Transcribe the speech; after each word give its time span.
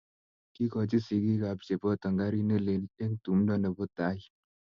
Kiikochi 0.53 0.97
sigiikab 1.07 1.57
cheboto 1.67 2.07
gariit 2.19 2.45
ne 2.47 2.57
lel 2.65 2.85
eng 3.03 3.15
tumdo 3.23 3.53
nebo 3.57 3.83
tai. 3.97 4.19